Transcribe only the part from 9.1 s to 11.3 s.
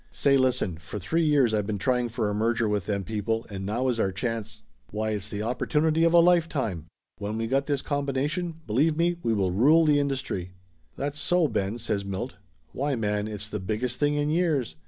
we will rule the industry!" "That's